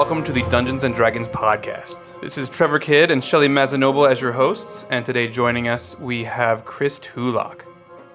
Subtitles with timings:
[0.00, 2.00] welcome to the Dungeons and Dragons podcast.
[2.22, 6.24] This is Trevor Kidd and Shelly Mazzanoble as your hosts, and today joining us we
[6.24, 7.64] have Chris Tulach.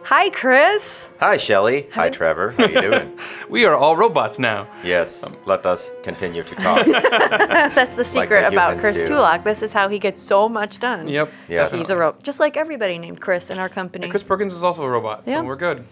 [0.06, 1.12] Hi, Chris.
[1.20, 1.88] Hi, Shelly.
[1.94, 2.54] Hi, Trevor.
[2.58, 3.20] How are you doing?
[3.52, 4.68] We are all robots now.
[4.84, 6.88] yes, um, let us continue to talk.
[7.76, 9.06] That's the secret the about Chris do.
[9.06, 9.44] Tulach.
[9.44, 11.08] This is how he gets so much done.
[11.08, 11.32] Yep.
[11.48, 11.72] Yes.
[11.72, 14.10] He's a robot, just like everybody named Chris in our company.
[14.10, 15.42] Chris Perkins is also a robot, Yeah.
[15.42, 15.86] so we're good.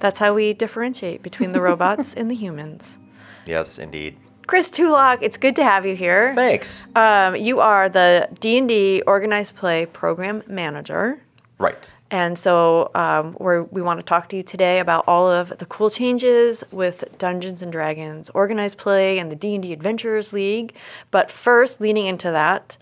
[0.00, 2.98] That's how we differentiate between the robots and the humans.
[3.46, 4.18] yes, indeed.
[4.48, 6.34] Chris Tulach, it's good to have you here.
[6.34, 6.86] Thanks.
[6.96, 11.20] Um, you are the D&D Organized Play Program Manager.
[11.58, 11.76] right.
[12.10, 15.66] And so um, we're, we want to talk to you today about all of the
[15.66, 20.74] cool changes with Dungeons and Dragons Organized Play and the D&D Adventurers League.
[21.10, 22.78] But first, leading into that,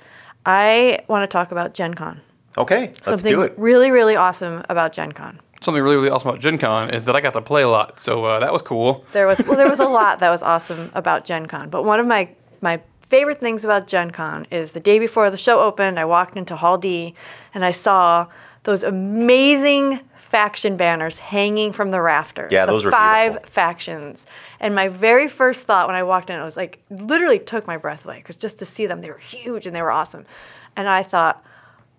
[0.47, 2.21] I want to talk about Gen Con.
[2.59, 3.55] Okay, let's Something do it.
[3.57, 5.41] really, really awesome about Gen Con.
[5.61, 7.99] Something really, really awesome about Gen Con is that I got to play a lot,
[8.01, 9.05] so uh, that was cool.
[9.13, 12.01] There was well, there was a lot that was awesome about Gen Con, but one
[12.01, 12.29] of my
[12.61, 16.37] my favorite things about Gen Con is the day before the show opened, I walked
[16.37, 17.15] into Hall D
[17.55, 18.27] and I saw
[18.65, 22.51] those amazing faction banners hanging from the rafters.
[22.51, 23.51] Yeah, the those were five beautiful.
[23.53, 24.27] factions.
[24.59, 27.77] And my very first thought when I walked in, it was like literally took my
[27.77, 30.27] breath away because just to see them, they were huge and they were awesome.
[30.75, 31.45] And I thought,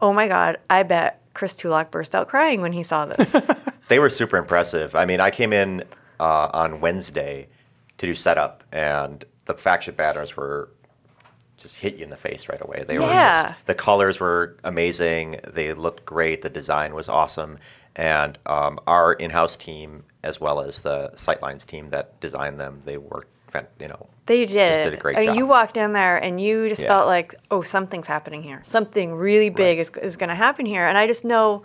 [0.02, 3.36] oh my God, I bet Chris Tulach burst out crying when he saw this.
[3.90, 4.96] They were super impressive.
[4.96, 5.86] I mean, I came in
[6.20, 7.48] uh, on Wednesday
[8.00, 10.70] to do setup, and the faction banners were
[11.56, 12.84] just hit you in the face right away.
[12.86, 13.44] They were Yeah.
[13.44, 15.40] just, the colors were amazing.
[15.48, 16.42] They looked great.
[16.42, 17.60] The design was awesome,
[17.96, 22.98] and um, our in-house team, as well as the Sightlines team that designed them, they
[22.98, 23.32] worked.
[23.80, 24.84] You know, They did.
[24.84, 25.38] did a great I mean, job.
[25.38, 26.88] You walked in there and you just Yeah.
[26.90, 28.62] felt like, oh, something's happening here.
[28.64, 30.86] Something really big is, is going to happen here.
[30.88, 31.64] And I just know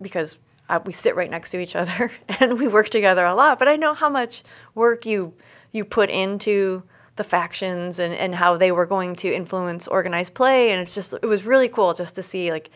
[0.00, 3.58] because uh, we sit right next to each other and we work together a lot.
[3.58, 4.42] But I know how much
[4.74, 5.34] work you
[5.72, 6.82] you put into
[7.16, 10.70] the factions and, and how they were going to influence organized play.
[10.70, 12.70] And it's just it was really cool just to see like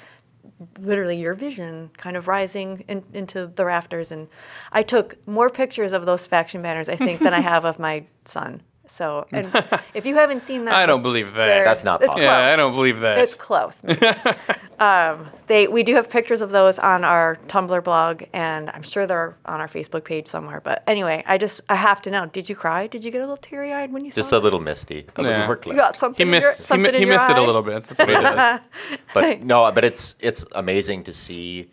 [0.78, 4.12] literally your vision kind of rising in, into the rafters.
[4.12, 4.28] And
[4.72, 8.04] I took more pictures of those faction banners, I think, than I have of my
[8.24, 8.62] son.
[8.90, 9.50] So, and
[9.94, 11.64] if you haven't seen that, I don't believe that.
[11.64, 12.24] That's not it's possible.
[12.24, 13.18] Yeah, I don't believe that.
[13.18, 13.82] It's close.
[14.78, 19.06] um, they we do have pictures of those on our Tumblr blog, and I'm sure
[19.06, 20.60] they're on our Facebook page somewhere.
[20.62, 22.86] But anyway, I just I have to know: Did you cry?
[22.86, 24.20] Did you get a little teary eyed when you saw it?
[24.20, 24.44] just saw a it?
[24.44, 25.28] little misty, a Yeah.
[25.28, 25.76] little You verklempt.
[25.76, 26.26] got he something.
[26.26, 27.82] in your, missed, he, something mi- in he your missed it a little bit.
[27.84, 28.60] That's what he does.
[29.14, 31.68] but no, but it's it's amazing to see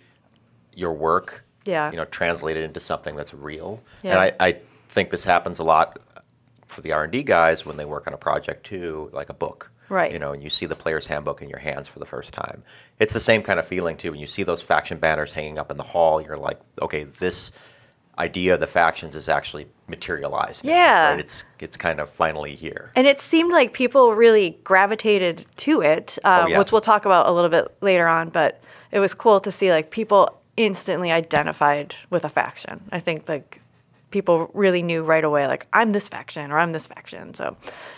[0.76, 1.92] your work, Yeah.
[1.92, 3.82] you know, translated into something that's real.
[4.03, 4.12] Yeah.
[4.12, 4.58] And I, I
[4.90, 6.00] think this happens a lot
[6.75, 9.34] for the R and D guys when they work on a project too, like a
[9.34, 9.72] book.
[9.88, 10.12] Right.
[10.12, 12.63] You know, and you see the player's handbook in your hands for the first time.
[13.00, 15.72] It's the same kind of feeling too when you see those faction banners hanging up
[15.72, 16.19] in the hall.
[16.22, 17.52] You're like, okay, this
[18.18, 20.64] idea of the factions is actually materialized.
[20.64, 21.09] now, Yeah.
[21.12, 21.19] right?
[21.19, 22.91] It's it's kind of finally here.
[22.96, 26.58] And it seemed like people really gravitated to it, uh, Oh, yes.
[26.58, 28.30] which we'll talk about a little bit later on.
[28.30, 32.81] But it was cool to see like people instantly identified with a faction.
[32.91, 33.62] I think like
[34.11, 37.33] people really knew right away, like I'm this faction or I'm this faction.
[37.33, 37.57] So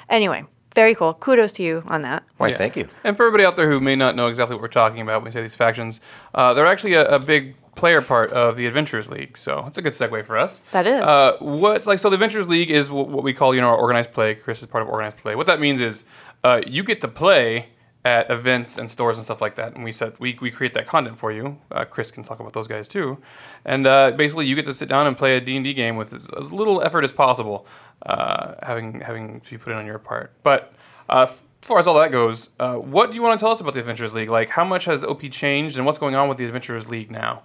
[0.09, 0.45] anyway,
[0.75, 1.13] very cool.
[1.15, 2.23] Kudos to you on that.
[2.37, 2.57] Why, Yeah.
[2.57, 2.87] thank you.
[3.03, 5.25] And for everybody out there who may not know exactly what we're talking about when
[5.25, 6.01] we say these factions,
[6.35, 9.37] uh, they're actually a, a big player part of the Adventurers League.
[9.37, 10.61] So it's a good segue for us.
[10.71, 10.99] That is.
[11.01, 13.77] Uh, what like so the Adventurers League is what, what we call you know our
[13.77, 14.33] organized play.
[14.35, 15.35] Chris is part of organized play.
[15.35, 16.03] What that means is
[16.43, 17.67] uh, you get to play
[18.07, 20.87] at events and stores and stuff like that, and we said we, we create that
[20.87, 21.57] content for you.
[21.69, 23.17] Uh, Chris can talk about those guys too,
[23.65, 25.97] and uh, basically you get to sit down and play a D and D game
[25.97, 27.67] with as, as little effort as possible,
[28.05, 30.31] uh, having having to be put in on your part.
[30.41, 30.73] But
[31.09, 33.59] uh, as far as all that goes, uh, what do you want to tell us
[33.59, 34.29] about the Adventurers League?
[34.29, 37.43] Like how much has OP changed, and what's going on with the Adventurers League now?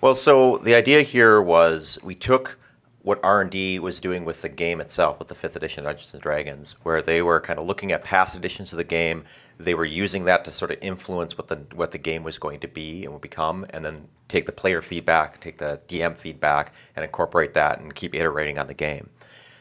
[0.00, 2.60] Well, so the idea here was we took
[3.06, 6.20] what R&D was doing with the game itself, with the fifth edition of Dungeons and
[6.20, 9.22] Dragons, where they were kind of looking at past editions of the game.
[9.58, 12.58] They were using that to sort of influence what the what the game was going
[12.58, 16.72] to be and would become, and then take the player feedback, take the DM feedback,
[16.96, 19.08] and incorporate that and keep iterating on the game.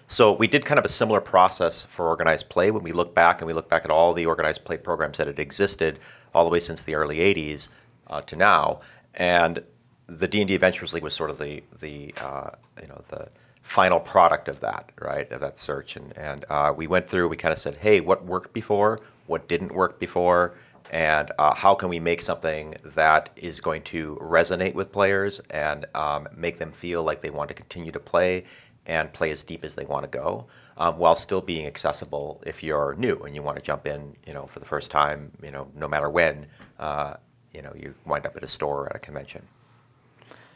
[0.07, 3.41] So we did kind of a similar process for organized play when we look back
[3.41, 6.00] and we look back at all the organized play programs that had existed
[6.33, 7.69] all the way since the early 80s
[8.07, 8.81] uh, to now.
[9.13, 9.63] And
[10.07, 12.50] the D&D Adventures League was sort of the, the uh,
[12.81, 13.30] you know, the
[13.62, 15.95] final product of that, right, of that search.
[15.95, 19.00] And, and uh, we went through, we kind of said, hey, what worked before?
[19.27, 20.56] What didn't work before?
[20.92, 25.86] And uh, how can we make something that is going to resonate with players and
[25.95, 28.45] um, make them feel like they want to continue to play
[28.86, 30.45] and play as deep as they want to go,
[30.77, 34.33] um, while still being accessible if you're new and you want to jump in, you
[34.33, 36.45] know, for the first time, you know, no matter when,
[36.77, 37.16] uh,
[37.51, 39.42] you know, you wind up at a store or at a convention.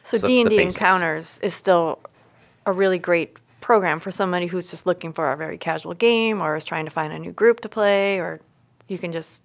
[0.09, 0.59] So So D and D.
[0.59, 1.99] Encounters is still
[2.65, 6.55] a really great program for somebody who's just looking for a very casual game or
[6.55, 8.41] is trying to find a new group to play, or
[8.87, 9.43] you can just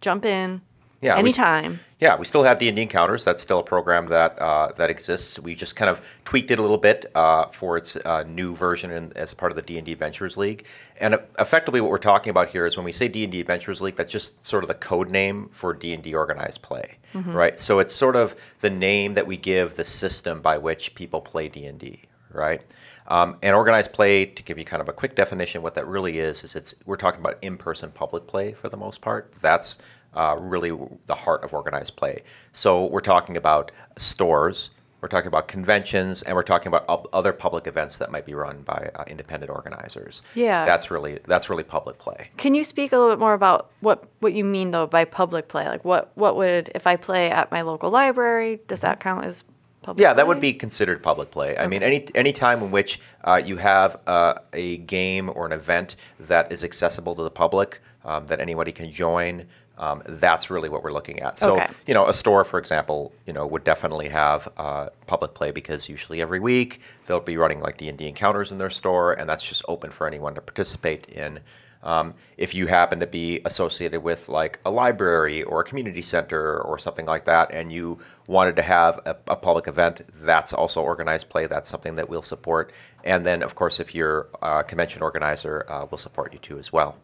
[0.00, 0.62] jump in
[1.02, 1.80] Yeah, we anytime.
[1.98, 3.24] Yeah, we still have D and D encounters.
[3.24, 5.38] That's still a program that uh, that exists.
[5.38, 8.90] We just kind of tweaked it a little bit uh, for its uh, new version
[8.90, 10.66] in, as part of the D and D Adventures League.
[10.98, 13.40] And uh, effectively, what we're talking about here is when we say D and D
[13.40, 16.98] Adventures League, that's just sort of the code name for D and D organized play,
[17.32, 17.58] right?
[17.58, 21.48] So it's sort of the name that we give the system by which people play
[21.48, 22.62] D and D, right?
[23.06, 26.20] Um, and organized play, to give you kind of a quick definition, what that really
[26.20, 29.34] is, is it's we're talking about in-person public play for the most part.
[29.40, 29.78] That's
[30.14, 30.76] uh, really
[31.06, 32.22] the heart of organized play.
[32.52, 34.70] So we're talking about stores,
[35.00, 38.62] we're talking about conventions, and we're talking about other public events that might be run
[38.62, 40.20] by uh, independent organizers.
[40.34, 40.64] Yeah.
[40.64, 42.28] that's really that's really public play.
[42.36, 45.48] Can you speak a little bit more about what, what you mean though by public
[45.48, 45.66] play?
[45.66, 49.44] Like what, what would if I play at my local library, does that count as
[49.82, 51.56] public Yeah, that would be considered public play.
[51.56, 55.52] I mean, any any time in which uh, you have uh, a game or an
[55.52, 59.46] event that is accessible to the public, um, that anybody can join,
[59.78, 61.38] um, that's really what we're looking at.
[61.38, 61.68] So, Okay.
[61.86, 65.88] you know, a store, for example, you know, would definitely have uh, public play because
[65.88, 69.28] usually every week they'll be running like D and D encounters in their store, and
[69.28, 71.40] that's just open for anyone to participate in.
[71.82, 76.60] Um, if you happen to be associated with like a library or a community center
[76.60, 80.82] or something like that, and you wanted to have a, a public event, that's also
[80.82, 81.46] organized play.
[81.46, 82.72] That's something that we'll support.
[83.02, 86.70] And then, of course, if you're a convention organizer, uh, we'll support you too as
[86.70, 86.96] well.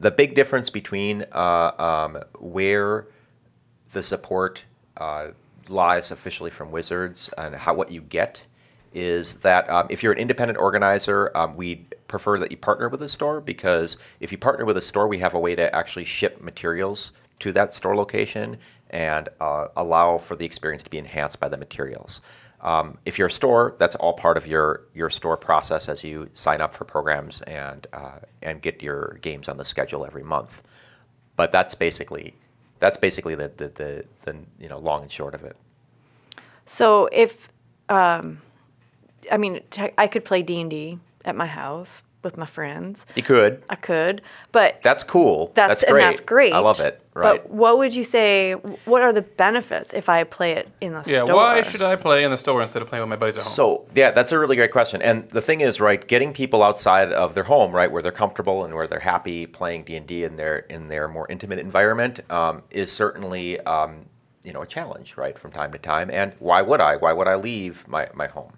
[0.00, 3.06] The big difference between uh, um, where
[3.92, 4.64] the support
[4.96, 5.28] uh,
[5.68, 8.42] lies officially from Wizards and how what you get
[8.94, 13.02] is that um, if you're an independent organizer, um, we prefer that you partner with
[13.02, 16.06] a store because if you partner with a store, we have a way to actually
[16.06, 18.56] ship materials to that store location
[18.88, 22.22] and uh, allow for the experience to be enhanced by the materials.
[22.62, 26.28] Um, if you're a store, that's all part of your your store process as you
[26.34, 30.62] sign up for programs and uh, and get your games on the schedule every month.
[31.36, 32.34] But that's basically
[32.78, 35.56] that's basically the the, the, the you know long and short of it.
[36.66, 37.48] So if,
[37.88, 38.40] um,
[39.32, 39.60] I mean,
[39.98, 43.04] I could play D and D at my house with my friends.
[43.14, 43.62] You could.
[43.70, 44.22] I could,
[44.52, 45.52] but That's cool.
[45.54, 46.02] that's, that's great.
[46.02, 46.52] and that's great.
[46.52, 47.00] I love it.
[47.12, 47.42] Right.
[47.42, 48.52] But what would you say?
[48.84, 51.28] What are the benefits if I play it in the Yeah, store?
[51.28, 51.34] Yeah.
[51.34, 53.52] Why should I play in the store instead of playing with my buddies at home?
[53.52, 55.02] So yeah, that's a really great question.
[55.02, 58.64] And the thing is, right, getting people outside of their home, right, where they're comfortable
[58.64, 62.20] and where they're happy playing D and D in their in their more intimate environment,
[62.30, 64.06] um, is certainly um,
[64.44, 66.10] you know a challenge, right, from time to time.
[66.12, 66.96] And why would I?
[66.96, 68.52] Why would I leave my my home?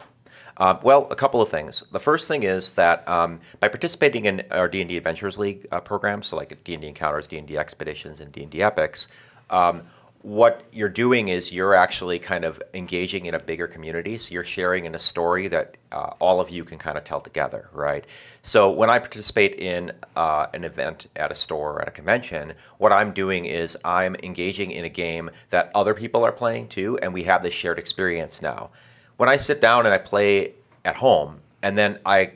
[0.57, 1.83] Uh, well, a couple of things.
[1.93, 5.67] The first thing is that um, by participating in our D and D Adventures League
[5.73, 8.51] uh, program, so like D and D Encounters, D and D Expeditions, and D and
[8.51, 9.09] D Epics,
[9.51, 9.83] um,
[10.23, 14.17] what you're doing is you're actually kind of engaging in a bigger community.
[14.19, 17.21] So you're sharing in a story that uh, all of you can kind of tell
[17.21, 18.05] together, right?
[18.45, 22.53] So when I participate in uh, an event at a store or at a convention,
[22.79, 26.99] what I'm doing is I'm engaging in a game that other people are playing too,
[26.99, 28.71] and we have this shared experience now
[29.17, 30.55] when I sit down and I play
[30.85, 32.33] at home, and then I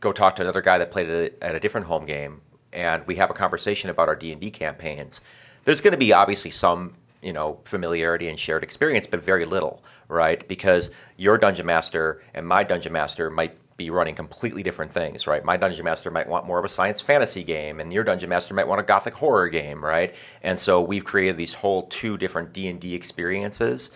[0.00, 1.08] go talk to another guy that played
[1.42, 2.40] at a, different home game,
[2.72, 5.20] and we have a conversation about our D and D campaigns.
[5.64, 9.82] There's going to be obviously some you know familiarity and shared experience, but very little,
[10.08, 10.46] right?
[10.48, 15.42] Because your dungeon master and my dungeon master might be running completely different things, right?
[15.42, 18.52] My dungeon master might want more of a science fantasy game, and your dungeon master
[18.52, 20.14] might want a gothic horror game, right?
[20.42, 23.90] And so we've created these whole two different D and D experiences.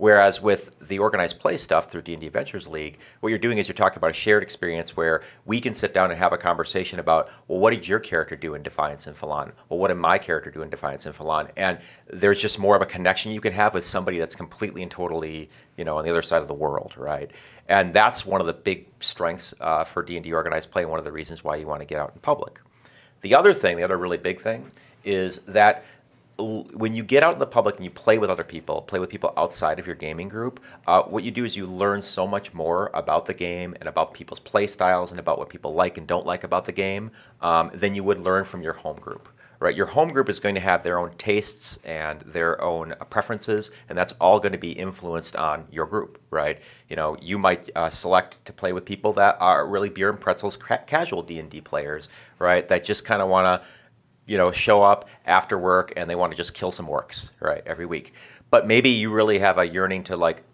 [0.00, 3.74] Whereas with the organized play stuff through D&D Adventures League, what you're doing is you're
[3.74, 7.28] talking about a shared experience where we can sit down and have a conversation about,
[7.48, 9.52] well, what did your character do in Defiance and Phlan?
[9.68, 11.50] Well, what did my character do in Defiance and Phlan?
[11.54, 14.90] And there's just more of a connection you can have with somebody that's completely and
[14.90, 17.30] totally, you know, on the other side of the world, right?
[17.68, 21.12] And that's one of the big strengths uh, for D&D organized play, one of the
[21.12, 22.58] reasons why you want to get out in public.
[23.20, 24.70] The other thing, the other really big thing,
[25.04, 25.84] is that
[26.42, 29.10] when you get out in the public and you play with other people, play with
[29.10, 32.52] people outside of your gaming group, uh, what you do is you learn so much
[32.54, 36.06] more about the game and about people's play styles and about what people like and
[36.06, 39.28] don't like about the game um, than you would learn from your home group.
[39.62, 43.70] Right, your home group is going to have their own tastes and their own preferences,
[43.90, 46.18] and that's all going to be influenced on your group.
[46.30, 50.08] Right, you know, you might uh, select to play with people that are really beer
[50.08, 52.66] and pretzels ca- casual D and D players, right?
[52.68, 53.68] That just kind of want to
[54.26, 57.62] you know, show up after work and they want to just kill some orcs, right,
[57.66, 58.12] every week.
[58.50, 60.44] But maybe you really have a yearning to like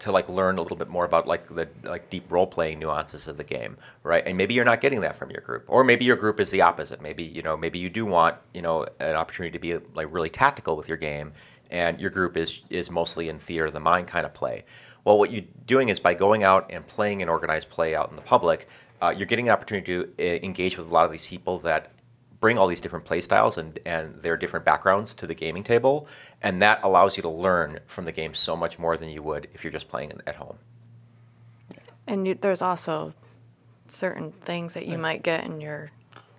[0.00, 3.28] to like learn a little bit more about like the like deep role playing nuances
[3.28, 4.26] of the game, right?
[4.26, 6.62] And maybe you're not getting that from your group, or maybe your group is the
[6.62, 7.00] opposite.
[7.00, 10.30] Maybe you know maybe you do want you know an opportunity to be like really
[10.30, 11.32] tactical with your game,
[11.70, 14.64] and your group is is mostly in theater of the mind kind of play.
[15.04, 18.16] Well, what you're doing is by going out and playing an organized play out in
[18.16, 18.68] the public,
[19.00, 21.90] uh, you're getting an opportunity to uh, engage with a lot of these people that
[22.40, 26.08] bring all these different play styles and, and their different backgrounds to the gaming table.
[26.42, 29.48] And that allows you to learn from the game so much more than you would
[29.54, 30.56] if you're just playing at home.
[32.06, 33.14] And you, there's also
[33.88, 35.90] certain things that you might get in your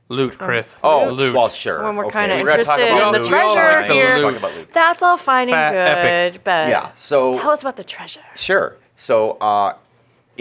[0.10, 0.78] Loot, Chris.
[0.84, 1.34] Oh, loot.
[1.34, 1.84] well, sure.
[1.84, 3.32] when we're Okay, kind of we're talk interested about in the loot.
[3.32, 4.16] We all treasure like the here.
[4.18, 4.22] loot.
[4.24, 4.74] Talk about loot.
[4.74, 6.34] That's all fine Fat and epics.
[6.38, 8.20] good, but Yeah, so tell us about the treasure.
[8.36, 8.76] Sure.
[8.98, 9.76] So uh,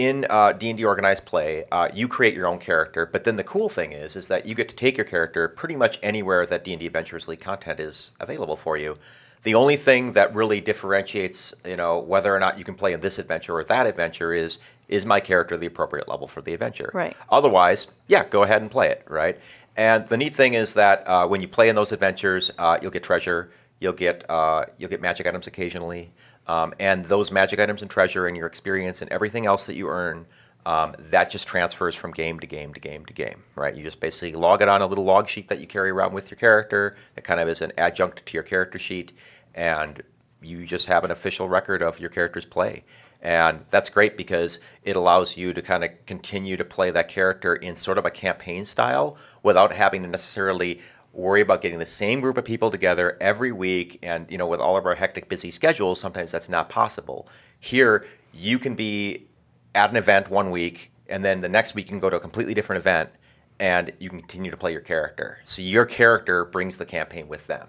[0.01, 3.69] in uh, D&D organized play, uh, you create your own character, but then the cool
[3.69, 6.87] thing is, is that you get to take your character pretty much anywhere that D&D
[6.87, 8.97] Adventures League content is available for you.
[9.43, 13.01] The only thing that really differentiates, you know, whether or not you can play in
[13.01, 16.91] this adventure or that adventure is is my character the appropriate level for the adventure.
[16.93, 17.17] Right.
[17.31, 19.39] Otherwise, yeah, go ahead and play it, right?
[19.77, 22.91] And the neat thing is that uh, when you play in those adventures, uh, you'll
[22.91, 26.11] get treasure, you'll get uh, you'll get magic items occasionally,
[26.47, 29.89] um, and those magic items and treasure and your experience and everything else that you
[29.89, 30.27] earn,
[30.67, 33.75] um, that just transfers from game to game to game to game, right?
[33.75, 36.31] You just basically log it on a little log sheet that you carry around with
[36.31, 36.97] your character.
[37.17, 39.13] It kind of is an adjunct to your character sheet,
[39.55, 40.03] and
[40.43, 42.85] you just have an official record of your character's play.
[43.23, 47.55] And that's great because it allows you to kind of continue to play that character
[47.55, 50.81] in sort of a campaign style without having to necessarily
[51.13, 53.99] worry about getting the same group of people together every week.
[54.03, 57.29] And, you know, with all of our hectic, busy schedules, sometimes that's not possible.
[57.59, 59.27] Here, you can be
[59.75, 62.21] at an event one week, and then the next week you can go to a
[62.21, 63.11] completely different event,
[63.59, 65.39] and you can continue to play your character.
[65.45, 67.69] So your character brings the campaign with them.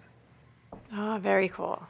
[0.95, 1.81] Oh, very cool.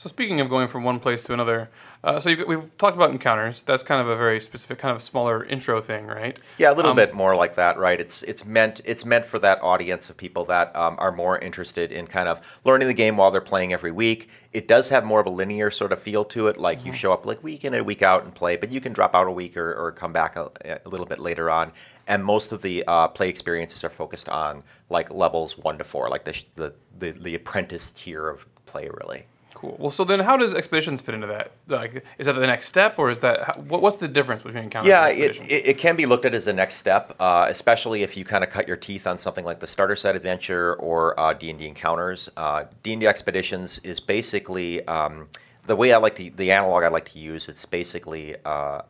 [0.00, 1.68] So speaking of going from one place to another,
[2.02, 3.60] uh, so we've talked about encounters.
[3.60, 6.38] That's kind of a very specific, kind of smaller intro thing, right?
[6.56, 8.00] Yeah, a little Um, bit more like that, right?
[8.00, 11.92] It's it's meant it's meant for that audience of people that um, are more interested
[11.92, 14.30] in kind of learning the game while they're playing every week.
[14.54, 17.12] It does have more of a linear sort of feel to it, like you show
[17.12, 19.30] up like week in and week out and play, but you can drop out a
[19.30, 20.50] week or, or come back a,
[20.82, 21.72] a little bit later on.
[22.06, 26.08] And most of the uh, play experiences are focused on like levels one to four,
[26.08, 29.26] like the the, the the apprentice tier of play, really.
[29.54, 29.76] Cool.
[29.78, 31.52] Well, so then how does expeditions fit into that?
[31.68, 34.88] Like, is that the next step, or is that how, what's the difference between encounters
[34.88, 35.52] Yeah, and it, expeditions?
[35.52, 38.44] it, it can be looked at as a next step, uh, especially if you kind
[38.44, 42.30] of cut your teeth on something like the starter set adventure or uh, D&D encounters.
[42.36, 45.28] Uh, D&D expeditions is basically um,
[45.66, 47.48] the way I like to the analog I like to use.
[47.48, 48.82] It's basically uh,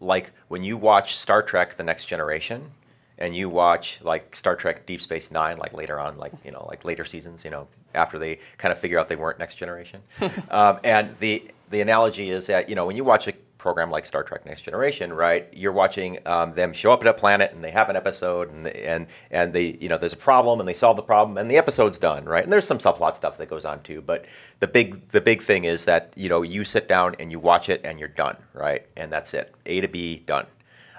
[0.00, 2.70] like when you watch Star Trek: The Next Generation,
[3.20, 6.66] and you watch like Star Trek: Deep Space Nine, like later on, like you know,
[6.68, 10.02] like later seasons, you know, after they kind of figure out they weren't Next Generation.
[10.50, 14.06] um, and the the analogy is that you know when you watch a program like
[14.06, 15.46] Star Trek: Next Generation, right?
[15.52, 18.66] You're watching um, them show up at a planet and they have an episode and
[18.66, 21.58] and and they you know there's a problem and they solve the problem and the
[21.58, 22.42] episode's done, right?
[22.42, 24.24] And there's some subplot stuff that goes on too, but
[24.60, 27.68] the big the big thing is that you know you sit down and you watch
[27.68, 28.86] it and you're done, right?
[28.96, 30.46] And that's it, A to B, done.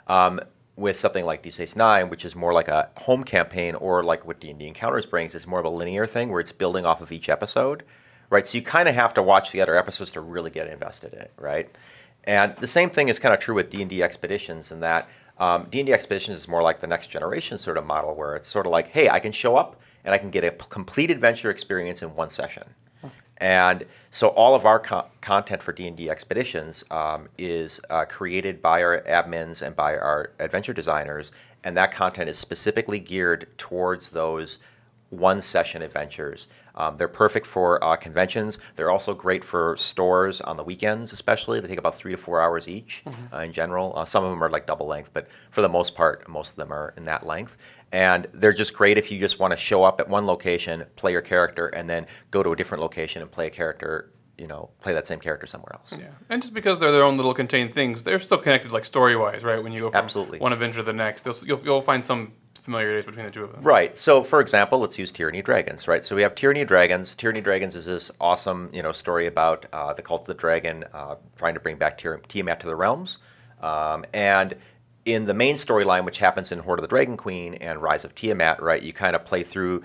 [0.08, 0.40] Um,
[0.82, 4.40] with something like Space Nine, which is more like a home campaign, or like what
[4.40, 7.02] D and D Encounters brings, is more of a linear thing where it's building off
[7.02, 7.84] of each episode,
[8.30, 8.46] right?
[8.46, 11.20] So you kind of have to watch the other episodes to really get invested in
[11.20, 11.70] it, right?
[12.26, 15.08] And the same thing is kind of true with D and D Expeditions in that
[15.38, 18.36] um, D and D Expeditions is more like the next generation sort of model, where
[18.36, 21.12] it's sort of like, hey, I can show up and I can get a complete
[21.12, 22.64] adventure experience in one session.
[23.42, 28.84] And so all of our co- content for D&D Expeditions um, is uh, created by
[28.84, 31.32] our admins and by our adventure designers,
[31.64, 34.60] and that content is specifically geared towards those
[35.10, 36.48] one session adventures.
[36.76, 38.60] Um, they're perfect for uh, conventions.
[38.76, 41.60] They're also great for stores on the weekends, especially.
[41.60, 43.92] They take about three to four hours each uh, in general.
[43.96, 46.56] Uh, some of them are like double length, but for the most part, most of
[46.56, 47.58] them are in that length.
[47.92, 51.12] And they're just great if you just want to show up at one location, play
[51.12, 54.70] your character, and then go to a different location and play a character, you know,
[54.80, 55.94] play that same character somewhere else.
[55.98, 59.16] Yeah, and just because they're their own little contained things, they're still connected, like story
[59.16, 59.62] wise, right?
[59.62, 60.40] When you go from Absolutely.
[60.40, 63.62] one adventure to the next, you'll, you'll, find some familiarities between the two of them.
[63.64, 63.98] Right.
[63.98, 65.88] So, for example, let's use Tyranny Dragons.
[65.88, 66.04] Right.
[66.04, 67.16] So we have Tyranny Dragons.
[67.16, 70.86] Tyranny Dragons is this awesome, you know, story about uh, the cult of the dragon
[70.94, 73.20] uh, trying to bring back Tiamat to the realms,
[73.62, 74.56] um, and
[75.06, 78.14] in the main storyline, which happens in Horde of the Dragon Queen and Rise of
[78.14, 79.84] Tiamat, right, you kind of play through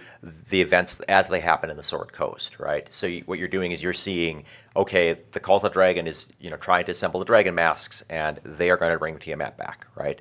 [0.50, 2.86] the events as they happen in the Sword Coast, right?
[2.90, 4.44] So you, what you're doing is you're seeing,
[4.74, 8.40] okay, the Cult of Dragon is, you know, trying to assemble the dragon masks, and
[8.44, 10.20] they are going to bring Tiamat back, right?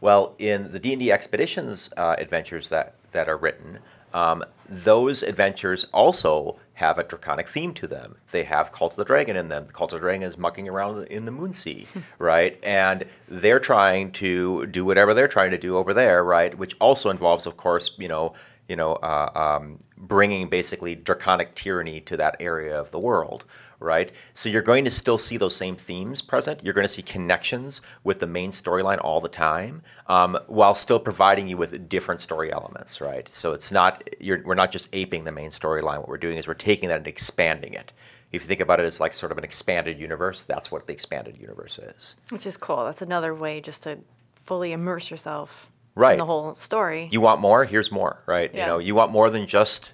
[0.00, 3.80] Well, in the D&D Expeditions uh, adventures that, that are written,
[4.14, 8.16] um, those adventures also have a draconic theme to them.
[8.32, 9.66] They have Cult of the Dragon in them.
[9.66, 11.86] The Cult of the Dragon is mucking around in the Moon Sea,
[12.18, 12.58] right?
[12.62, 16.56] And they're trying to do whatever they're trying to do over there, right?
[16.56, 18.32] Which also involves, of course, you know,
[18.66, 23.44] you know, uh, um, bringing basically draconic tyranny to that area of the world,
[23.80, 24.12] right?
[24.34, 26.62] So you're going to still see those same themes present.
[26.62, 31.00] You're going to see connections with the main storyline all the time, um, while still
[31.00, 33.28] providing you with different story elements, right?
[33.32, 35.98] So it's not you're, we're not just aping the main storyline.
[35.98, 37.92] What we're doing is we're taking that and expanding it.
[38.32, 40.92] If you think about it as like sort of an expanded universe, that's what the
[40.92, 42.14] expanded universe is.
[42.28, 42.84] Which is cool.
[42.84, 43.98] That's another way just to
[44.46, 46.12] fully immerse yourself Right.
[46.12, 47.08] in the whole story.
[47.10, 47.64] You want more?
[47.64, 48.54] Here's more, right?
[48.54, 48.60] Yeah.
[48.60, 49.92] You know, you want more than just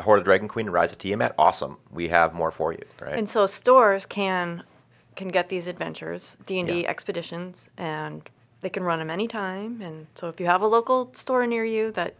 [0.00, 1.34] Horde of Dragon Queen and Rise of Tiamat?
[1.38, 1.78] Awesome.
[1.90, 3.18] We have more for you, right?
[3.18, 4.62] and so stores can
[5.16, 6.88] can get these adventures, D and D Yeah.
[6.88, 8.28] expeditions, and
[8.62, 9.80] they can run them anytime.
[9.82, 12.14] And so if you have a local store near you that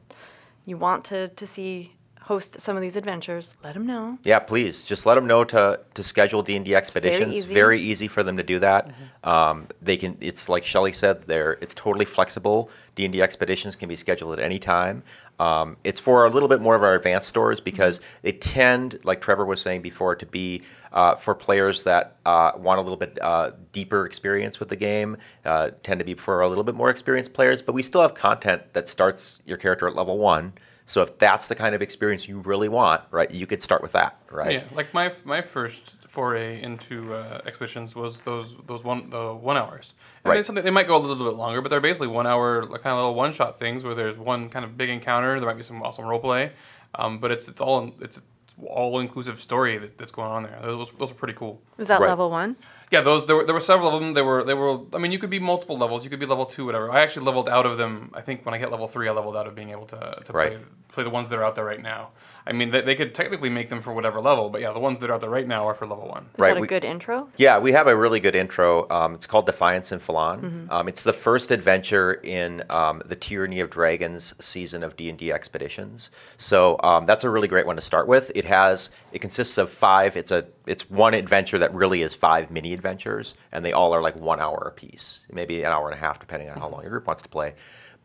[0.67, 1.95] you want to to see
[2.31, 4.17] host some of these adventures, let them know.
[4.23, 7.35] Yeah, please just let them know to to schedule D and D expeditions.
[7.35, 7.53] easy.
[7.53, 8.89] Very easy for them to do that.
[9.25, 10.17] Um, they can.
[10.21, 11.25] It's like Shelly said.
[11.27, 12.71] They're it's totally flexible.
[12.95, 15.03] D and D expeditions can be scheduled at any time.
[15.41, 19.21] Um, it's for a little bit more of our advanced stores because they tend, like
[19.21, 23.19] Trevor was saying before, to be uh, for players that uh, want a little bit
[23.21, 25.17] uh, deeper experience with the game.
[25.45, 28.15] Uh, tend to be for a little bit more experienced players, but we still have
[28.15, 30.53] content that starts your character at level one.
[30.91, 33.93] So if that's the kind of experience you really want, right, you could start with
[33.93, 34.55] that, right?
[34.55, 39.57] Yeah, like my my first foray into uh, expeditions was those those one the one
[39.57, 39.95] hours.
[40.25, 40.45] And Right.
[40.45, 42.95] something they might go a little bit longer, but they're basically one hour like, kind
[42.95, 45.39] of little one shot things where there's one kind of big encounter.
[45.39, 46.51] There might be some awesome role play,
[46.97, 50.59] um, but it's it's all it's, it's all inclusive story that, that's going on there.
[50.61, 51.63] Those those are pretty cool.
[51.77, 52.09] Was that Right.
[52.09, 52.57] level one?
[52.91, 54.15] Yeah, those there were there were several of them.
[54.15, 54.81] They were they were.
[54.93, 56.03] I mean, you could be multiple levels.
[56.03, 56.91] You could be level two, whatever.
[56.91, 58.11] I actually leveled out of them.
[58.15, 60.33] I think when I hit level three, I leveled out of being able to to
[60.33, 60.53] Right.
[60.53, 62.09] play play the ones that are out there right now.
[62.47, 64.99] I mean, they, they could technically make them for whatever level, but yeah, the ones
[64.99, 66.23] that are out there right now are for level one.
[66.23, 67.29] Is Right, that a we- good intro?
[67.37, 68.89] Yeah, we have a really good intro.
[68.91, 70.41] Um, it's called Defiance in Phlan.
[70.41, 70.73] Mm-hmm.
[70.73, 75.17] Um, it's the first adventure in um, the Tyranny of Dragons season of D and
[75.19, 76.11] D expeditions.
[76.39, 78.33] So um, that's a really great one to start with.
[78.35, 80.17] It has it consists of five.
[80.17, 84.03] It's a it's one adventure that really is five mini adventures, and they all are
[84.03, 86.91] like one hour apiece, maybe an hour and a half, depending on how long your
[86.91, 87.55] group wants to play.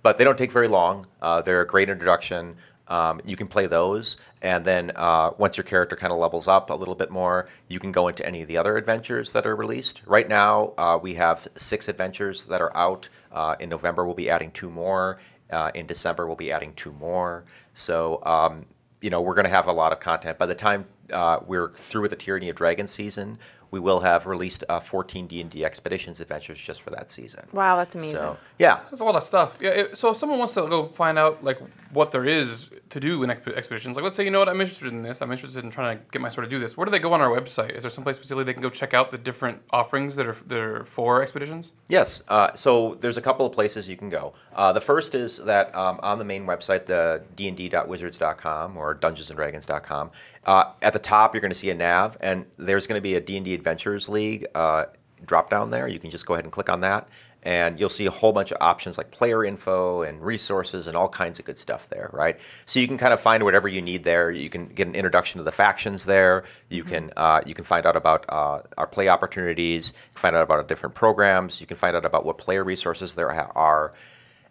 [0.03, 1.07] But they don't take very long.
[1.21, 2.57] Uh, they're a great introduction.
[2.87, 6.69] Um, you can play those, and then uh, once your character kind of levels up
[6.69, 9.55] a little bit more, you can go into any of the other adventures that are
[9.55, 10.01] released.
[10.05, 13.09] Right now, uh, we have six adventures that are out.
[13.31, 15.19] Uh, in November, we'll be adding two more.
[15.49, 17.45] Uh, in December, we'll be adding two more.
[17.73, 18.65] So, um,
[19.01, 20.37] you know, we're going to have a lot of content.
[20.37, 23.37] By the time uh, we're through with the Tyranny of Dragons season,
[23.71, 27.47] we will have released uh, 14 D&D Expeditions adventures just for that season.
[27.51, 28.15] Wow, that's amazing.
[28.15, 29.57] So, yeah, There's a lot of stuff.
[29.59, 29.69] Yeah.
[29.69, 31.59] If, so if someone wants to go find out like
[31.91, 34.61] what there is to do in exp- expeditions, like let's say you know what I'm
[34.61, 36.77] interested in this, I'm interested in trying to get my store to do this.
[36.77, 37.75] Where do they go on our website?
[37.75, 40.59] Is there someplace specifically they can go check out the different offerings that are that
[40.59, 41.71] are for expeditions?
[41.87, 42.21] Yes.
[42.27, 44.33] Uh, so there's a couple of places you can go.
[44.55, 50.11] Uh, the first is that um, on the main website, the dnd.wizards.com or dungeonsanddragons.com,
[50.45, 53.15] uh, at the top you're going to see a nav, and there's going to be
[53.15, 54.85] a D&D Adventures League uh,
[55.25, 55.87] drop down there.
[55.87, 57.07] You can just go ahead and click on that,
[57.43, 61.07] and you'll see a whole bunch of options like player info and resources and all
[61.07, 62.39] kinds of good stuff there, right?
[62.65, 64.31] So you can kind of find whatever you need there.
[64.31, 66.43] You can get an introduction to the factions there.
[66.69, 69.89] You can uh, you can find out about uh, our play opportunities.
[69.89, 71.61] You can find out about our different programs.
[71.61, 73.93] You can find out about what player resources there ha- are.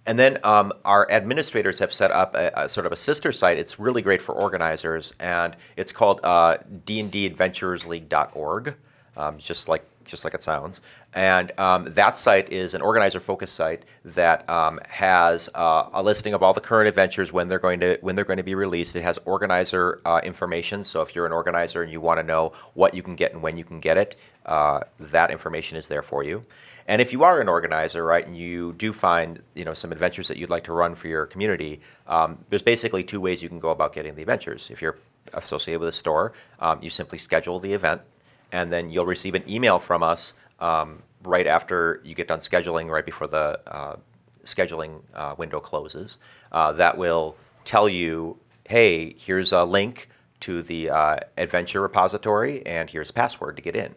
[0.07, 3.57] And then um, our administrators have set up a, a sort of a sister site.
[3.59, 8.77] It's really great for organizers, and it's called uh, dndadventuresleague.org,
[9.17, 10.81] um, just like just like it sounds.
[11.13, 16.43] And um, that site is an organizer-focused site that um, has uh, a listing of
[16.43, 18.97] all the current adventures when they're going to when they're going to be released.
[18.97, 22.53] It has organizer uh, information, so if you're an organizer and you want to know
[22.75, 26.03] what you can get and when you can get it, uh, that information is there
[26.03, 26.45] for you.
[26.87, 30.29] And if you are an organizer, right, and you do find you know some adventures
[30.29, 33.61] that you'd like to run for your community, um, there's basically two ways you can
[33.61, 34.69] go about getting the adventures.
[34.71, 34.99] If you're
[35.33, 38.03] associated with a store, um, you simply schedule the event,
[38.55, 42.89] and then you'll receive an email from us um, right after you get done scheduling,
[42.89, 43.97] right before the uh,
[44.45, 46.19] scheduling uh, window closes.
[46.53, 48.39] Uh, that will tell you,
[48.69, 53.75] hey, here's a link to the uh, adventure repository, and here's a password to get
[53.75, 53.93] in.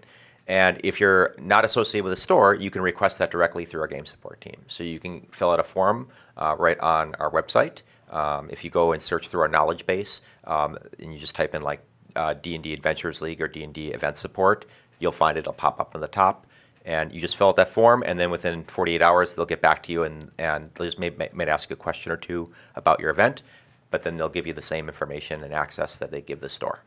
[0.48, 3.88] And if you're not associated with a store, you can request that directly through our
[3.88, 4.60] game support team.
[4.66, 7.84] So you can fill out a form uh, right on our website.
[8.10, 11.54] Um, if you go and search through our knowledge base, um, and you just type
[11.54, 11.82] in like
[12.18, 14.66] uh, D&D Adventures League or D&D Event Support,
[15.00, 16.46] you'll find it'll pop up on the top.
[16.86, 19.84] And you just fill out that form, and then within 48 hours, they'll get back
[19.84, 22.50] to you and, and they'll just may, may, might ask you a question or two
[22.76, 23.42] about your event,
[23.92, 26.82] but then they'll give you the same information and access that they give the store.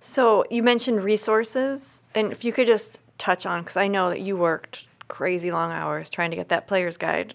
[0.00, 4.20] So you mentioned resources, and if you could just touch on, because I know that
[4.20, 7.34] you worked crazy long hours trying to get that player's guide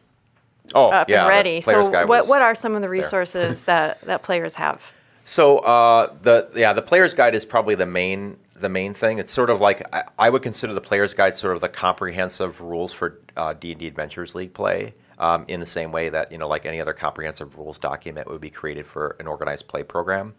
[0.74, 1.62] Oh, up yeah, and ready.
[1.62, 4.94] So what what are some of the resources that that players have?
[5.26, 9.20] So uh, the yeah the player's guide is probably the main the main thing.
[9.20, 12.62] It's sort of like I, I would consider the player's guide sort of the comprehensive
[12.62, 14.94] rules for uh, D&D Adventures League play.
[15.18, 18.42] Um, in the same way that you know, like any other comprehensive rules document would
[18.42, 20.34] be created for an organized play program.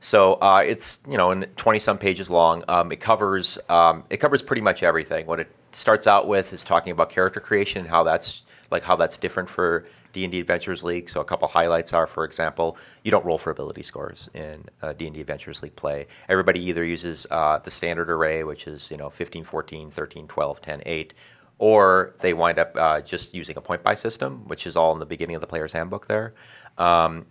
[0.00, 2.64] So uh, it's you know, in 20 some pages long.
[2.66, 5.26] Um, it covers um, it covers pretty much everything.
[5.26, 8.42] What it starts out with is talking about character creation and how that's
[8.72, 11.10] like how that's different for D&D Adventures League.
[11.10, 14.94] So a couple highlights are, for example, you don't roll for ability scores in uh,
[14.94, 16.06] D&D Adventures League play.
[16.30, 20.62] Everybody either uses uh, the standard array, which is you know 15, 14, 13, 12,
[20.62, 21.14] 10, 8,
[21.58, 25.00] or they wind up uh, just using a point buy system, which is all in
[25.00, 26.32] the beginning of the player's handbook there.
[26.78, 27.26] Um,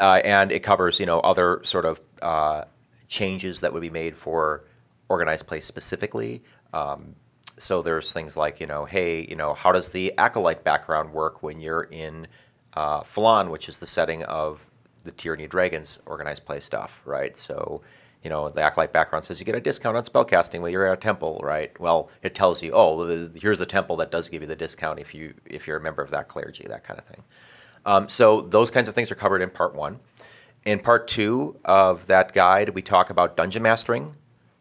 [0.00, 2.64] uh, and it covers you know other sort of uh,
[3.08, 4.64] changes that would be made for
[5.08, 6.42] organized play specifically.
[6.72, 7.14] Um,
[7.60, 11.42] so there's things like, you know, hey, you know, how does the acolyte background work
[11.42, 12.26] when you're in
[12.74, 13.02] uh,
[13.48, 14.64] which is the setting of
[15.04, 17.36] the Tyranny Dragons organized play stuff, right?
[17.36, 17.82] So,
[18.22, 20.98] you know, the acolyte background says you get a discount on spellcasting when you're at
[20.98, 21.78] a temple, right?
[21.80, 24.98] Well, it tells you, oh, the, here's the temple that does give you the discount
[24.98, 27.22] if you if you're a member of that clergy, that kind of thing.
[27.86, 29.98] Um, so those kinds of things are covered in part one.
[30.64, 34.14] In part two of that guide, we talk about dungeon mastering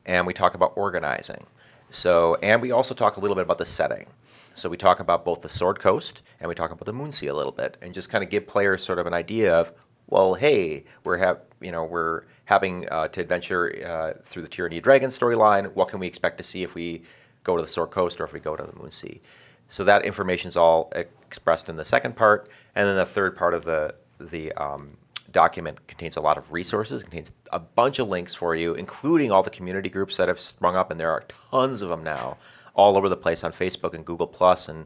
[0.05, 1.45] and we talk about organizing.
[1.91, 4.07] So, and we also talk a little bit about the setting.
[4.53, 7.33] So we talk about both the Sword Coast and we talk about the Moonsea a
[7.33, 9.71] little bit, and just kind of give players sort of an idea of,
[10.07, 14.77] well, hey, we're have you know we're having uh, to adventure uh, through the Tyranny
[14.77, 15.73] of Dragons storyline.
[15.73, 17.03] What can we expect to see if we
[17.43, 19.19] go to the Sword Coast or if we go to the Moonsea?
[19.67, 23.53] So that information is all expressed in the second part, and then the third part
[23.53, 24.97] of the the um,
[25.31, 29.43] document contains a lot of resources, contains a bunch of links for you, including all
[29.43, 32.37] the community groups that have sprung up, and there are tons of them now,
[32.73, 34.85] all over the place on Facebook and Google Plus and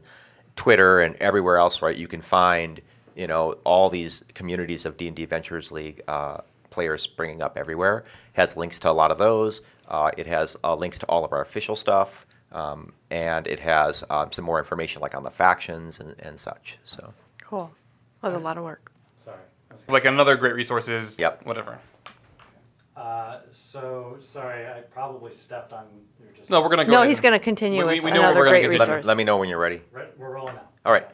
[0.56, 1.82] Twitter and everywhere else.
[1.82, 2.80] Right, you can find
[3.14, 6.38] you know all these communities of D and D Adventures League uh,
[6.70, 7.98] players springing up everywhere.
[8.34, 9.62] It has links to a lot of those.
[9.88, 14.02] Uh, it has uh, links to all of our official stuff, um, and it has
[14.10, 16.78] um, some more information like on the factions and, and such.
[16.84, 17.12] So
[17.44, 17.70] Cool.
[18.20, 18.90] That was a lot of work.
[19.76, 19.84] Sorry.
[19.88, 21.44] I was Like another great resource is Yep.
[21.44, 21.78] whatever.
[22.96, 25.84] Uh, so sorry, I probably stepped on.
[26.20, 26.48] You're just.
[26.50, 26.92] No, we're gonna go.
[26.92, 28.44] No, ahead he's and- going to continue We- we- with we know where another we're
[28.46, 28.78] gonna great continue.
[28.78, 29.04] let, resource.
[29.06, 29.82] let me know when you're ready.
[29.92, 30.68] Right, we're rolling now.
[30.86, 31.06] All right.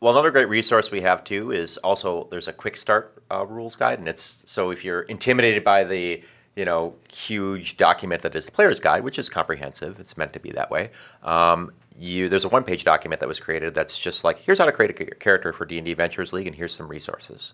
[0.00, 3.76] Well, another great resource we have too is also there's a quick start uh, rules
[3.76, 6.22] guide, and it's so if you're intimidated by the
[6.56, 10.40] you know huge document that is the player's guide, which is comprehensive, it's meant to
[10.40, 10.90] be that way.
[11.22, 14.64] Um, you there's a one page document that was created that's just like here's how
[14.64, 17.52] to create a character for D and D Adventures League, and here's some resources,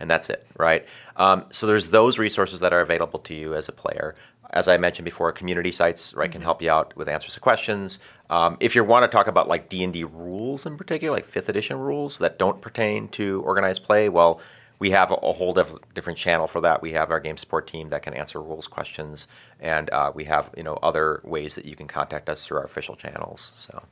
[0.00, 0.84] and that's it, right?
[1.16, 4.16] Um, so there's those resources that are available to you as a player.
[4.50, 8.00] As I mentioned before, community sites right can help you out with answers to questions.
[8.30, 11.26] Um, if you want to talk about like D and D rules in particular, like
[11.26, 14.40] fifth edition rules that don't pertain to organized play, well,
[14.84, 16.82] we have a, a whole diff- different channel for that.
[16.82, 19.26] We have our game support team that can answer rules questions,
[19.58, 22.64] and uh, we have you know other ways that you can contact us through our
[22.64, 23.52] official channels.
[23.56, 23.82] So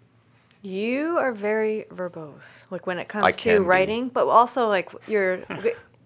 [0.60, 3.66] You are very verbose, like when it comes can to be.
[3.66, 5.40] writing, but also like you're.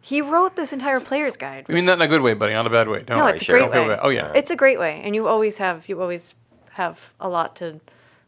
[0.01, 1.66] he wrote this entire player's guide.
[1.68, 3.03] I mean that in a good way, buddy, not a bad way.
[3.03, 3.33] Don't no, worry.
[3.33, 3.59] it's a sure.
[3.59, 3.99] great Don't way.
[4.01, 4.31] Oh yeah.
[4.37, 6.35] it's a great way, and you always have you always
[6.75, 7.81] have a lot to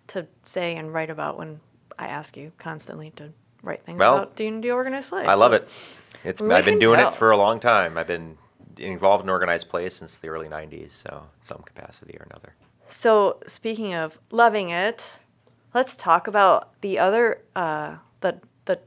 [0.09, 1.61] to say and write about when
[1.97, 3.31] I ask you constantly to
[3.63, 5.25] write things Well, about D and D organized play.
[5.25, 5.69] I love it.
[6.29, 7.09] It's We I've been doing tell.
[7.09, 7.97] it for a long time.
[7.97, 8.37] I've been
[8.77, 12.55] involved in organized play since the early '90s, so some capacity or another.
[12.91, 15.11] So speaking of loving it,
[15.73, 18.79] let's talk about the other uh, the the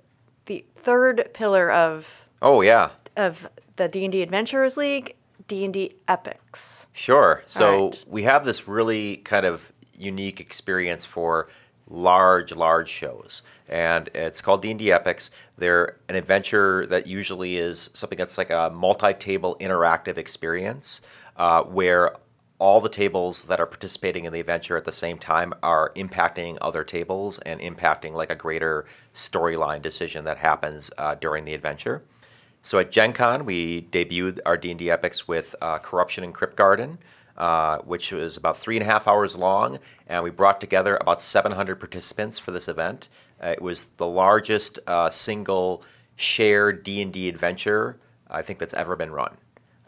[0.45, 5.15] the third pillar of Oh yeah, of the D and D Adventurers League,
[5.47, 6.85] D and D Epics.
[6.93, 7.41] Sure.
[7.47, 8.03] So right.
[8.05, 11.49] we have this really kind of unique experience for
[11.91, 15.31] large, large shows, and it's called D and D Epics.
[15.57, 21.01] They're an adventure that usually is something that's like a multi-table interactive experience,
[21.37, 22.15] uh, where
[22.61, 26.59] all the tables that are participating in the adventure at the same time are impacting
[26.61, 32.03] other tables and impacting like a greater storyline decision that happens uh, during the adventure.
[32.61, 36.99] So at Gen Con, we debuted our D&D epics with uh, Corruption in Kryptgarden,
[37.37, 41.21] uh, which was about three and a half hours long, and we brought together about
[41.21, 43.09] 700 participants for this event.
[43.41, 45.83] Uh, it was the largest uh, single
[46.15, 47.99] shared D&D adventure
[48.31, 49.37] I think that's ever been run.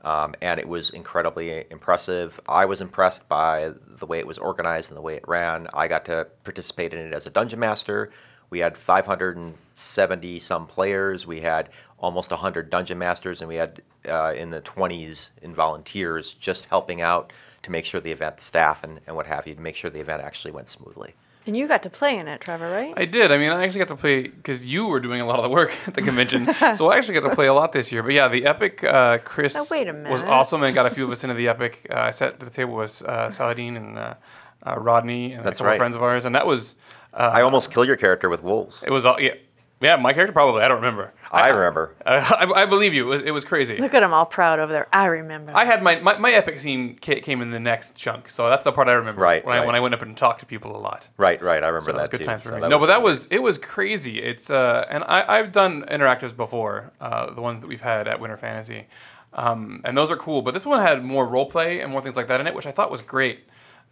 [0.03, 2.39] Um, and it was incredibly impressive.
[2.47, 5.67] I was impressed by the way it was organized and the way it ran.
[5.73, 8.11] I got to participate in it as a dungeon master.
[8.53, 11.25] We had 570 some players.
[11.25, 16.33] We had almost 100 dungeon masters, and we had uh, in the 20s in volunteers
[16.33, 19.59] just helping out to make sure the event staff and, and what have you to
[19.59, 21.15] make sure the event actually went smoothly.
[21.47, 22.93] And you got to play in it, Trevor, right?
[22.95, 23.31] I did.
[23.31, 25.49] I mean, I actually got to play because you were doing a lot of the
[25.49, 28.03] work at the convention, so I actually got to play a lot this year.
[28.03, 31.05] But yeah, the Epic uh, Chris Now, wait a was awesome and got a few
[31.05, 31.87] of us into the Epic.
[31.89, 34.13] Uh, I sat at the table with uh, Saladin and uh,
[34.61, 35.77] uh, Rodney and That's a couple right.
[35.77, 36.75] friends of ours, and that was
[37.13, 38.83] uh, I almost killed your character with wolves.
[38.85, 39.33] it was all yeah
[39.81, 41.13] yeah my character probably I don't remember.
[41.31, 41.95] I remember.
[42.05, 42.23] Uh,
[42.55, 43.05] I, I believe you.
[43.07, 43.77] It was, it was crazy.
[43.77, 44.87] Look at them all proud over there.
[44.93, 45.51] I remember.
[45.55, 48.63] I had my, my, my epic scene ca- came in the next chunk, so that's
[48.63, 49.21] the part I remember.
[49.21, 49.73] Right, When I when.
[49.73, 51.07] I went up and talked to people a lot.
[51.17, 51.63] Right, right.
[51.63, 52.25] I remember So that was that good too.
[52.25, 52.67] times for So me.
[52.67, 54.21] no, but that really was it was crazy.
[54.21, 58.19] It's uh, and I I've done interactives before, uh, the ones that we've had at
[58.19, 58.85] Winter Fantasy,
[59.33, 60.43] um, and those are cool.
[60.43, 62.67] But this one had more role play and more things like that in it, which
[62.67, 63.45] I thought was great.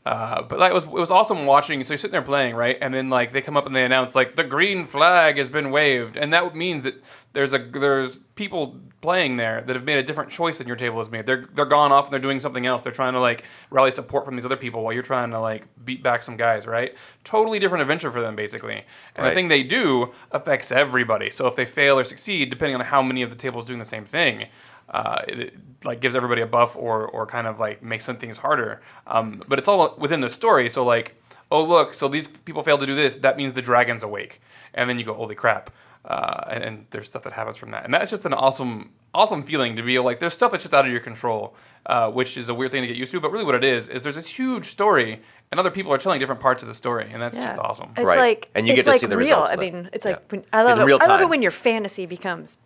[0.05, 1.83] Uh, but like, it was it was awesome watching.
[1.83, 2.77] So you're sitting there playing, right?
[2.81, 5.69] And then like they come up and they announce like the green flag has been
[5.69, 10.03] waved, and that means that there's a there's people playing there that have made a
[10.03, 11.25] different choice than your table has made.
[11.27, 12.81] They're they're gone off and they're doing something else.
[12.81, 15.67] They're trying to like rally support from these other people while you're trying to like
[15.85, 16.95] beat back some guys, right?
[17.23, 18.83] Totally different adventure for them basically.
[19.15, 21.29] And the thing they do affects everybody.
[21.29, 23.85] So if they fail or succeed, depending on how many of the tables doing the
[23.85, 24.47] same thing,
[24.89, 28.17] uh, it, it, like gives everybody a buff or or kind of like makes some
[28.17, 28.81] things harder.
[29.07, 30.69] Um, but it's all within the story.
[30.69, 31.15] So like,
[31.49, 33.15] oh look, so these people failed to do this.
[33.15, 34.41] That means the dragon's awake,
[34.73, 35.71] and then you go, holy crap.
[36.03, 39.43] Uh, and, and there's stuff that happens from that, and that's just an awesome, awesome
[39.43, 40.19] feeling to be like.
[40.19, 41.53] There's stuff that's just out of your control,
[41.85, 43.19] uh, which is a weird thing to get used to.
[43.19, 46.19] But really, what it is is there's this huge story, and other people are telling
[46.19, 47.91] different parts of the story, and that's just awesome.
[47.95, 48.17] It's Right.
[48.17, 49.41] like And you it's get to like see the real.
[49.41, 50.13] results I mean, it's Yeah.
[50.13, 51.01] like when, I love In it.
[51.03, 52.57] I love it when your fantasy becomes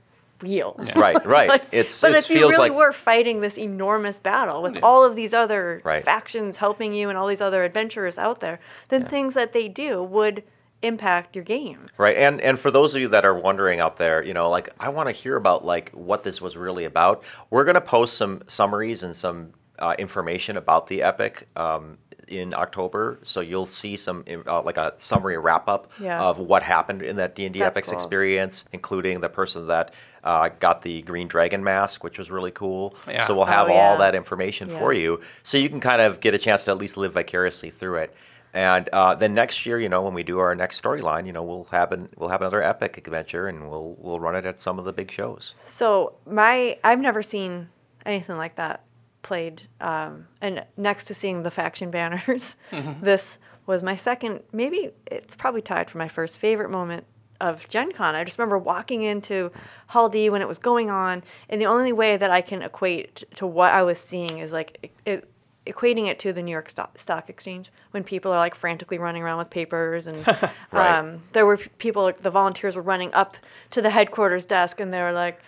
[0.41, 0.75] real.
[0.95, 1.49] Right, right.
[1.49, 5.03] Like, It's- but it if you really like- were fighting this enormous battle with all
[5.03, 6.03] of these other Right.
[6.03, 10.03] factions helping you and all these other adventurers out there, then things that they do
[10.03, 10.43] would
[10.81, 11.79] impact your game.
[11.97, 14.69] Right, and and for those of you that are wondering out there, you know, like
[14.79, 17.23] I want to hear about like what this was really about.
[17.49, 23.19] We're gonna post some summaries and some uh, information about the epic um, in October,
[23.23, 26.21] so you'll see some uh, like a summary wrap up Yeah.
[26.21, 27.97] of what happened in that D and D epics cool.
[27.97, 32.95] experience, including the person that uh, got the green dragon mask, which was really cool.
[33.07, 33.25] Yeah.
[33.25, 36.33] So we'll have Oh, all that information for you, so you can kind of get
[36.33, 38.15] a chance to at least live vicariously through it.
[38.53, 41.43] And uh, then next year, you know, when we do our next storyline, you know,
[41.43, 44.79] we'll have an, we'll have another epic adventure, and we'll we'll run it at some
[44.79, 45.53] of the big shows.
[45.65, 47.67] So my I've never seen
[48.05, 48.81] anything like that
[49.25, 49.63] played.
[49.81, 52.55] Um, and next to seeing the faction banners,
[53.01, 54.41] this was my second.
[54.53, 57.03] Maybe it's probably tied for my first favorite moment
[57.41, 58.15] of Gen Con.
[58.15, 59.51] I just remember walking into
[59.87, 63.23] Hall D when it was going on, and the only way that I can equate
[63.35, 65.27] to what I was seeing is like it,
[65.65, 69.23] equating it to the New York Stock, Stock Exchange when people are like frantically running
[69.23, 70.25] around with papers and
[70.71, 70.99] Right.
[70.99, 73.35] um, there were people the volunteers were running up
[73.71, 75.39] to the headquarters desk and they were like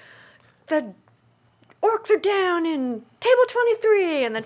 [0.70, 0.94] the
[1.84, 4.44] orcs are down in table 23 and then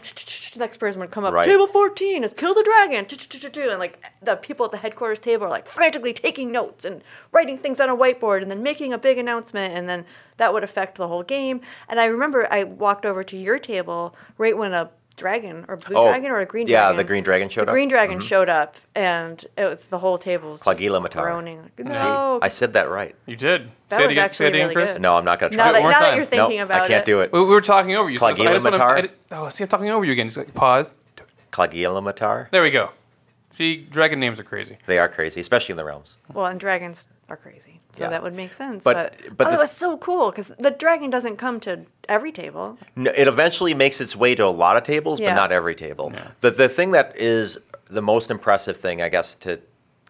[0.54, 1.46] the next person would come up Right.
[1.46, 5.50] table 14 has killed a dragon and like the people at the headquarters table are
[5.50, 9.18] like frantically taking notes and writing things on a whiteboard and then making a big
[9.18, 10.06] announcement and then
[10.38, 14.14] that would affect the whole game and i remember i walked over to your table
[14.38, 14.90] right when a
[15.22, 17.62] dragon or blue Oh, dragon or a green yeah, dragon Yeah, the green dragon showed
[17.68, 17.74] the up.
[17.74, 18.24] green dragon Mhm.
[18.28, 21.22] showed up and it was the whole table was just Claugiyliamatar.
[21.22, 23.16] groaning like, See, no I said that right.
[23.26, 23.70] You did.
[23.90, 24.94] That say it was again, actually say really Chris.
[24.94, 25.02] good.
[25.02, 25.72] No, I'm not gonna now try.
[25.74, 27.32] that, one more now that you're thinking nope, about I can't it do it.
[27.32, 28.18] We, we were talking over you.
[28.18, 28.92] So I Clagila just wanna- Matar?
[28.98, 30.28] I did- oh, see, I'm talking over you again.
[30.28, 30.94] Just like, pause.
[31.52, 32.50] Claugiyliamatar.
[32.52, 32.90] There we go.
[33.52, 34.78] See, dragon names are crazy.
[34.88, 36.18] They are crazy, especially in the realms.
[36.34, 38.10] Well, and dragons are crazy, so Yeah.
[38.10, 38.84] that would make sense.
[38.84, 41.86] But- But, but oh, the- it was so cool because the dragon doesn't come to
[42.10, 42.78] every table.
[42.96, 45.30] No, it eventually makes its way to a lot of tables, Yeah.
[45.32, 46.12] but not every table.
[46.42, 47.58] The the thing that is
[47.90, 49.60] the most impressive thing, I guess, to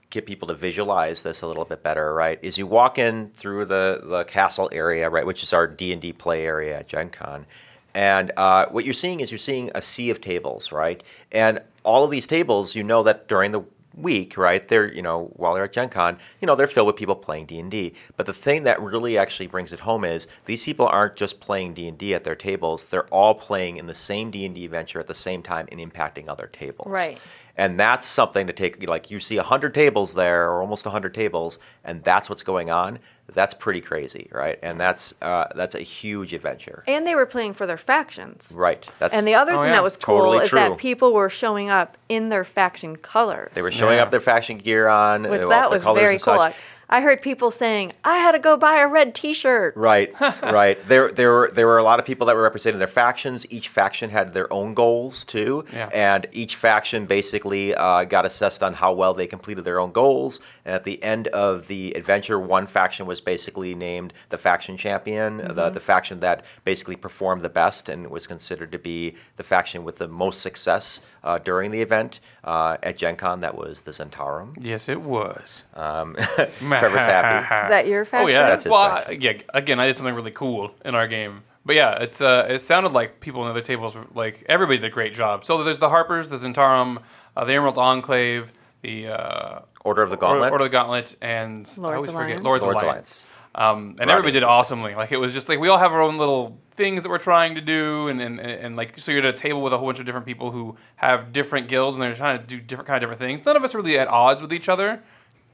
[0.09, 3.65] get people to visualize this a little bit better, right, is you walk in through
[3.65, 7.09] the the castle area, right, which is our D and D play area at Gen
[7.11, 7.45] Con.
[7.93, 11.03] And uh, what you're seeing is you're seeing a sea of tables, right?
[11.31, 13.61] And all of these tables, you know that during the
[13.95, 14.67] week, right?
[14.67, 17.45] They're you know while they're at Gen Con, you know they're filled with people playing
[17.45, 17.93] D and D.
[18.17, 21.73] But the thing that really actually brings it home is these people aren't just playing
[21.73, 24.65] D and D at their tables; they're all playing in the same D and D
[24.65, 26.87] adventure at the same time and impacting other tables.
[26.89, 27.17] Right.
[27.61, 28.87] And that's something to take.
[28.87, 32.97] Like you see hundred tables there, or almost hundred tables, and that's what's going on.
[33.33, 34.57] That's pretty crazy, right?
[34.63, 38.49] And that's uh, that's a huge adventure, And they were playing for their factions.
[38.53, 38.83] right?
[38.97, 39.73] That's And the other Oh, thing yeah.
[39.73, 40.59] that was cool Totally is true.
[40.59, 43.51] that people were showing up in their faction colors.
[43.53, 44.03] They were showing Yeah.
[44.03, 46.37] up their faction gear on, which that was very cool.
[46.37, 46.55] such.
[46.91, 49.75] I heard people saying, I had to go buy a red t shirt.
[49.77, 50.77] Right, right.
[50.87, 53.45] There, there were there were a lot of people that were representing their factions.
[53.49, 55.89] Each faction had their own goals too, Yeah.
[55.93, 60.39] and each faction basically uh, got assessed on how well they completed their own goals.
[60.65, 65.37] And at the end of the adventure, one faction was basically named the faction champion,
[65.37, 69.83] the the faction that basically performed the best and was considered to be the faction
[69.85, 72.19] with the most success uh, during the event.
[72.43, 74.57] Uh, at Gen Con, that was the Zhentarim.
[74.59, 75.63] Yes, it was.
[75.75, 76.17] Um,
[76.81, 77.45] Trevor's happy.
[77.65, 78.25] Is that your faction?
[78.25, 79.21] Oh yeah, That's his well, I, faction.
[79.21, 79.33] yeah.
[79.53, 82.91] Again, I did something really cool in our game, but yeah, it's uh, it sounded
[82.91, 85.45] like people in the other tables were like everybody did a great job.
[85.45, 87.01] So there's the Harpers, the Zhentarim,
[87.37, 90.51] uh, the Emerald Enclave, the uh, Order of the Gauntlet.
[90.51, 92.43] Order, Order of the Gauntlet, and I Lord's always forget Alliance.
[92.43, 93.25] Lord's, Lord's Alliance.
[93.53, 94.95] Um, and everybody did awesomely.
[94.95, 97.55] Like it was just like we all have our own little things that we're trying
[97.55, 99.99] to do, and, and, and like so you're at a table with a whole bunch
[99.99, 103.01] of different people who have different guilds, and they're trying to do different kind of
[103.01, 103.45] different things.
[103.45, 105.03] None of us are really at odds with each other,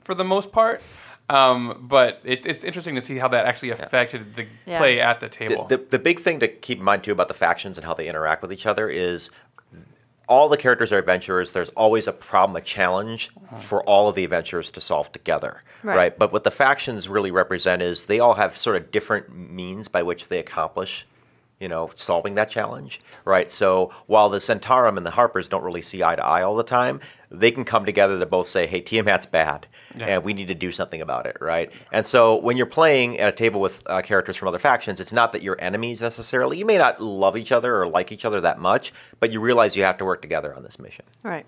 [0.03, 0.81] for the most part.
[1.29, 4.77] Um, but it's it's interesting to see how that actually affected the Yeah.
[4.79, 5.65] play at the the, table.
[5.65, 8.07] the, the big thing to keep in mind too about the factions and how they
[8.07, 9.29] interact with each other is
[10.29, 11.51] all the characters are adventurers.
[11.53, 13.29] There's always a problem, a challenge
[13.61, 15.95] for all of the adventurers to solve together, Right.
[15.97, 16.17] right.
[16.19, 20.03] But what the factions really represent is they all have sort of different means by
[20.03, 21.05] which they accomplish,
[21.61, 23.49] you know, solving that challenge, right?
[23.49, 26.63] So while the Zhentarim and the Harpers don't really see eye to eye all the
[26.63, 30.05] time, they can come together to both say, "Hey, Tiamat's bad, Yeah.
[30.05, 31.71] and we need to do something about it," right?
[31.91, 35.11] And so when you're playing at a table with uh, characters from other factions, it's
[35.11, 36.57] not that you're enemies necessarily.
[36.57, 39.75] You may not love each other or like each other that much, but you realize
[39.75, 41.05] you have to work together on this mission.
[41.23, 41.45] Right.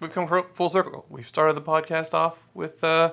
[0.00, 1.04] we've come full circle.
[1.08, 3.10] We've started the podcast off with uh,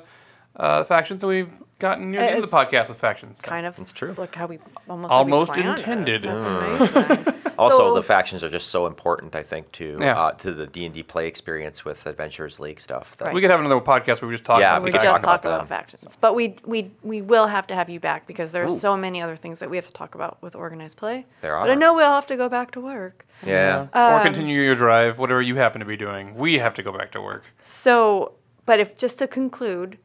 [0.58, 3.40] uh, factions, and we've gotten near the end of the podcast with factions.
[3.42, 3.48] So.
[3.48, 3.78] Kind of.
[3.80, 4.16] It's true.
[4.18, 5.82] Look how we almost Almost how we planned it.
[5.82, 6.22] intended.
[6.24, 7.34] That's amazing.
[7.58, 10.20] Also, So- the factions are just so important, I think, to Yeah.
[10.22, 13.16] uh, to the D and D play experience with Adventurers League stuff.
[13.20, 15.02] that- We could have another podcast where we just talk Yeah, about we we could
[15.02, 15.68] just talk about about, them.
[15.68, 18.70] factions, but we we we will have to have you back because there are Ooh.
[18.88, 21.26] so many other things that we have to talk about with organized play.
[21.40, 21.64] There are.
[21.66, 23.26] But I know we'll have to go back to work.
[23.46, 23.88] yeah.
[23.96, 26.36] or Um, continue your drive, whatever you happen to be doing.
[26.36, 27.44] We have to go back to work.
[27.62, 28.34] So,
[28.66, 30.00] but if just to conclude, and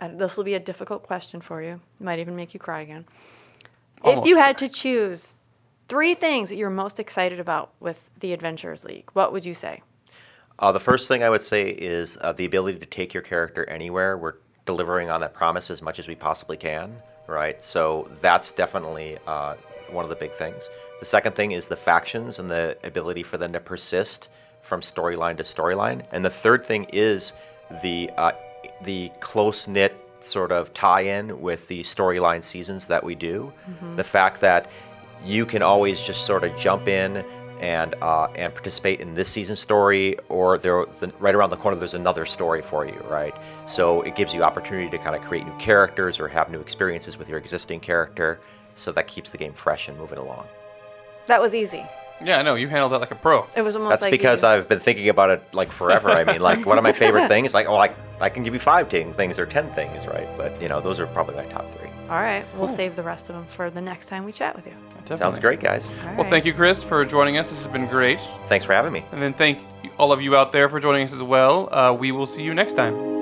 [0.00, 1.80] this will be a difficult question for you.
[2.00, 3.04] It might even make you cry again.
[3.98, 5.36] if Almost you had to choose
[5.88, 9.82] three things that you're most excited about with the Adventurers League, what would you say?
[10.58, 13.68] Uh, the first thing I would say is uh, the ability to take your character
[13.68, 14.16] anywhere.
[14.16, 17.62] We're delivering on that promise as much as we possibly can, right?
[17.62, 19.56] So that's definitely uh,
[19.90, 20.68] one of the big things.
[21.00, 24.28] The second thing is the factions and the ability for them to persist
[24.62, 26.06] from storyline to storyline.
[26.10, 27.34] And the third thing is
[27.82, 28.32] the uh,
[28.82, 33.52] the close knit sort of tie-in with the storyline seasons that we do.
[33.96, 34.70] The fact that
[35.24, 37.24] you can always just sort of jump in
[37.60, 41.76] and uh, and participate in this season story, or there the, right around the corner
[41.76, 43.34] there's another story for you, right?
[43.66, 47.16] So it gives you opportunity to kind of create new characters or have new experiences
[47.16, 48.40] with your existing character.
[48.74, 50.46] So that keeps the game fresh and moving along.
[51.26, 51.84] That was easy.
[52.24, 53.46] Yeah, I know you handled that like a pro.
[53.54, 56.10] It was almost That's like because you, I've been thinking about it like forever.
[56.10, 58.60] I mean, like one of my favorite things, like oh, like I can give you
[58.60, 60.26] five ting- things or ten things, right?
[60.38, 61.90] But you know, those are probably my top three.
[62.08, 64.66] All right, we'll save the rest of them for the next time we chat with
[64.66, 64.72] you.
[65.08, 65.40] Sounds Definitely.
[65.40, 65.88] great, guys.
[65.88, 66.30] All Well, right.
[66.30, 67.48] thank you, Chris, for joining us.
[67.48, 68.20] This has been great.
[68.46, 69.04] Thanks for having me.
[69.12, 69.60] And then thank
[69.98, 71.72] all of you out there for joining us as well.
[71.72, 73.15] Uh, we will see you next time.